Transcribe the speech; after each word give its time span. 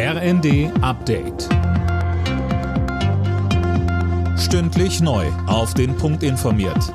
RND 0.00 0.70
Update. 0.80 1.48
Stündlich 4.38 5.00
neu. 5.00 5.26
Auf 5.48 5.74
den 5.74 5.96
Punkt 5.96 6.22
informiert. 6.22 6.94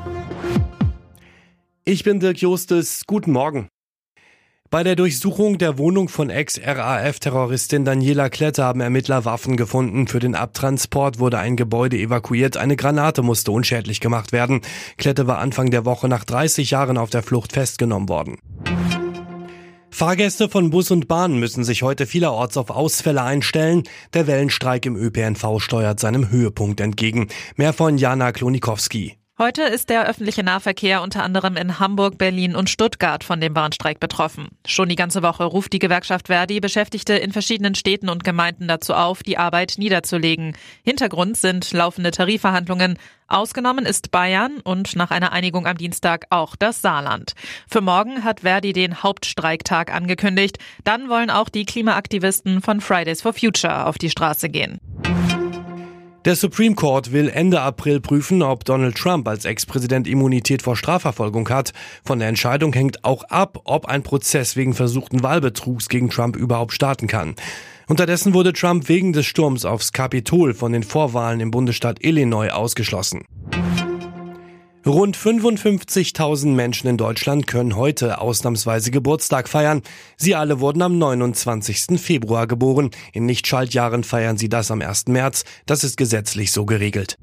Ich 1.84 2.06
bin 2.06 2.22
Dirk 2.22 2.38
Justes. 2.38 3.02
Guten 3.06 3.34
Morgen. 3.34 3.68
Bei 4.70 4.84
der 4.84 4.96
Durchsuchung 4.96 5.58
der 5.58 5.78
Wohnung 5.78 6.08
von 6.08 6.30
Ex-RAF-Terroristin 6.30 7.84
Daniela 7.84 8.30
Klette 8.30 8.64
haben 8.64 8.80
Ermittler 8.80 9.26
Waffen 9.26 9.58
gefunden. 9.58 10.08
Für 10.08 10.20
den 10.20 10.34
Abtransport 10.34 11.20
wurde 11.20 11.40
ein 11.40 11.58
Gebäude 11.58 11.98
evakuiert. 11.98 12.56
Eine 12.56 12.78
Granate 12.78 13.22
musste 13.22 13.52
unschädlich 13.52 14.00
gemacht 14.00 14.32
werden. 14.32 14.62
Klette 14.96 15.28
war 15.28 15.40
Anfang 15.40 15.72
der 15.72 15.84
Woche 15.84 16.08
nach 16.08 16.24
30 16.24 16.72
Jahren 16.72 16.98
auf 16.98 17.10
der 17.10 17.22
Flucht 17.22 17.52
festgenommen 17.52 18.08
worden. 18.08 18.38
Fahrgäste 20.04 20.50
von 20.50 20.70
Bus 20.70 20.92
und 20.92 21.08
Bahn 21.08 21.40
müssen 21.40 21.64
sich 21.64 21.82
heute 21.82 22.06
vielerorts 22.06 22.58
auf 22.58 22.72
Ausfälle 22.72 23.24
einstellen. 23.24 23.84
Der 24.14 24.28
Wellenstreik 24.28 24.86
im 24.86 24.98
ÖPNV 24.98 25.62
steuert 25.62 26.02
seinem 26.02 26.30
Höhepunkt 26.30 26.82
entgegen. 26.82 27.30
Mehr 27.56 27.72
von 27.72 27.98
Jana 27.98 28.34
Klonikowski. 28.34 29.16
Heute 29.40 29.64
ist 29.64 29.90
der 29.90 30.08
öffentliche 30.08 30.44
Nahverkehr 30.44 31.02
unter 31.02 31.24
anderem 31.24 31.58
in 31.58 31.80
Hamburg, 31.80 32.20
Berlin 32.20 32.56
und 32.56 32.70
Stuttgart 32.70 33.24
von 33.24 33.42
dem 33.42 33.56
Bahnstreik 33.56 34.00
betroffen. 34.00 34.50
Schon 34.64 34.90
die 34.90 34.96
ganze 34.96 35.24
Woche 35.24 35.44
ruft 35.44 35.74
die 35.74 35.80
Gewerkschaft 35.80 36.28
Verdi 36.28 36.60
Beschäftigte 36.60 37.16
in 37.16 37.32
verschiedenen 37.32 37.74
Städten 37.74 38.10
und 38.10 38.24
Gemeinden 38.24 38.68
dazu 38.68 38.94
auf, 38.94 39.24
die 39.24 39.40
Arbeit 39.40 39.74
niederzulegen. 39.80 40.56
Hintergrund 40.84 41.36
sind 41.36 41.72
laufende 41.74 42.12
Tarifverhandlungen. 42.12 43.00
Ausgenommen 43.28 43.88
ist 43.88 44.12
Bayern 44.12 44.60
und 44.64 44.96
nach 44.96 45.10
einer 45.10 45.32
Einigung 45.32 45.66
am 45.66 45.78
Dienstag 45.78 46.28
auch 46.30 46.56
das 46.56 46.82
Saarland. 46.84 47.34
Für 47.68 47.82
morgen 47.82 48.24
hat 48.24 48.42
Verdi 48.42 48.72
den 48.72 49.02
Hauptstreiktag 49.02 49.92
angekündigt. 49.92 50.60
Dann 50.84 51.10
wollen 51.10 51.32
auch 51.32 51.50
die 51.50 51.66
Klimaaktivisten 51.66 52.62
von 52.62 52.82
Fridays 52.82 53.24
for 53.24 53.34
Future 53.34 53.88
auf 53.88 53.98
die 53.98 54.12
Straße 54.12 54.50
gehen. 54.50 54.80
Der 56.26 56.38
Supreme 56.38 56.74
Court 56.74 57.12
will 57.12 57.28
Ende 57.28 57.60
April 57.60 58.00
prüfen, 58.00 58.44
ob 58.44 58.64
Donald 58.64 58.96
Trump 58.96 59.28
als 59.28 59.44
Ex-Präsident 59.44 60.08
Immunität 60.08 60.62
vor 60.62 60.78
Strafverfolgung 60.78 61.50
hat. 61.50 61.74
Von 62.06 62.20
der 62.20 62.30
Entscheidung 62.30 62.72
hängt 62.72 63.04
auch 63.04 63.26
ab, 63.26 63.60
ob 63.66 63.88
ein 63.88 64.04
Prozess 64.04 64.56
wegen 64.56 64.74
versuchten 64.74 65.22
Wahlbetrugs 65.22 65.90
gegen 65.90 66.10
Trump 66.10 66.38
überhaupt 66.38 66.72
starten 66.72 67.08
kann. 67.08 67.36
Unterdessen 67.90 68.34
wurde 68.34 68.54
Trump 68.54 68.88
wegen 68.88 69.12
des 69.12 69.26
Sturms 69.26 69.66
aufs 69.66 69.92
Kapitol 69.92 70.54
von 70.54 70.72
den 70.72 70.84
Vorwahlen 70.84 71.42
im 71.42 71.52
Bundesstaat 71.52 72.02
Illinois 72.02 72.52
ausgeschlossen. 72.52 73.26
Rund 74.86 75.16
55.000 75.16 76.48
Menschen 76.48 76.90
in 76.90 76.98
Deutschland 76.98 77.48
können 77.48 77.78
heute 77.78 78.20
ausnahmsweise 78.20 78.92
Geburtstag 78.92 79.48
feiern. 79.48 79.82
Sie 80.18 80.36
alle 80.36 80.60
wurden 80.60 80.82
am 80.82 80.98
29. 80.98 82.02
Februar 82.02 82.48
geboren. 82.48 82.92
In 83.14 83.26
Nichtschaltjahren 83.26 84.04
feiern 84.04 84.38
sie 84.38 84.50
das 84.50 84.72
am 84.72 84.82
1. 84.82 85.08
März. 85.08 85.46
Das 85.66 85.86
ist 85.86 85.96
gesetzlich 85.96 86.52
so 86.52 86.66
geregelt. 86.66 87.18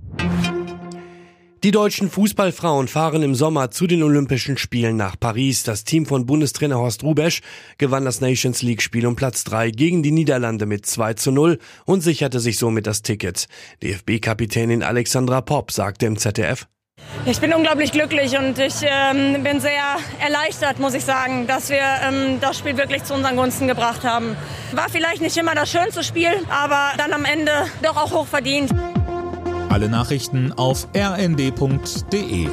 Die 1.62 1.70
deutschen 1.70 2.08
Fußballfrauen 2.08 2.88
fahren 2.88 3.22
im 3.22 3.34
Sommer 3.34 3.70
zu 3.70 3.86
den 3.86 4.02
Olympischen 4.02 4.56
Spielen 4.56 4.96
nach 4.96 5.20
Paris. 5.20 5.62
Das 5.62 5.84
Team 5.84 6.06
von 6.06 6.24
Bundestrainer 6.24 6.78
Horst 6.78 7.02
Rubesch 7.02 7.42
gewann 7.76 8.06
das 8.06 8.22
Nations 8.22 8.62
League 8.62 8.80
Spiel 8.80 9.06
um 9.06 9.16
Platz 9.16 9.44
3 9.44 9.70
gegen 9.70 10.02
die 10.02 10.12
Niederlande 10.12 10.64
mit 10.64 10.86
2 10.86 11.12
zu 11.12 11.30
0 11.30 11.58
und 11.84 12.00
sicherte 12.00 12.40
sich 12.40 12.56
somit 12.56 12.86
das 12.86 13.02
Ticket. 13.02 13.48
DFB-Kapitänin 13.82 14.82
Alexandra 14.82 15.42
Popp 15.42 15.70
sagte 15.70 16.06
im 16.06 16.16
ZDF, 16.16 16.66
ich 17.26 17.40
bin 17.40 17.52
unglaublich 17.52 17.92
glücklich 17.92 18.36
und 18.38 18.58
ich 18.58 18.74
ähm, 18.82 19.42
bin 19.42 19.60
sehr 19.60 19.96
erleichtert, 20.20 20.78
muss 20.78 20.94
ich 20.94 21.04
sagen, 21.04 21.46
dass 21.46 21.68
wir 21.68 21.82
ähm, 22.02 22.40
das 22.40 22.58
Spiel 22.58 22.76
wirklich 22.76 23.04
zu 23.04 23.14
unseren 23.14 23.36
Gunsten 23.36 23.68
gebracht 23.68 24.04
haben. 24.04 24.36
War 24.72 24.88
vielleicht 24.88 25.20
nicht 25.20 25.36
immer 25.36 25.54
das 25.54 25.70
schönste 25.70 26.02
Spiel, 26.02 26.32
aber 26.50 26.92
dann 26.96 27.12
am 27.12 27.24
Ende 27.24 27.52
doch 27.82 27.96
auch 27.96 28.12
hoch 28.12 28.26
verdient. 28.26 28.70
Alle 29.68 29.88
Nachrichten 29.88 30.52
auf 30.52 30.88
rnd.de 30.96 32.48